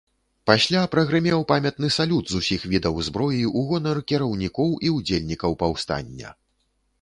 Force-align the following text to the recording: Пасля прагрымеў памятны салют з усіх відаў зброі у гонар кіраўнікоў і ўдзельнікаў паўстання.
Пасля 0.51 0.79
прагрымеў 0.93 1.43
памятны 1.51 1.89
салют 1.97 2.25
з 2.31 2.39
усіх 2.43 2.65
відаў 2.71 2.95
зброі 3.09 3.43
у 3.61 3.63
гонар 3.73 4.01
кіраўнікоў 4.13 4.75
і 4.89 4.93
ўдзельнікаў 4.97 5.51
паўстання. 5.63 6.35